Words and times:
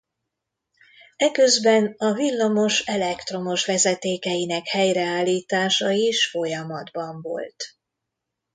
Eközben 1.17 1.93
a 1.97 2.11
villamos 2.13 2.79
elektromos 2.87 3.65
vezetékeinek 3.65 4.67
helyreállítása 4.67 5.89
is 5.91 6.29
folyamatban 6.29 7.21
volt. 7.21 7.77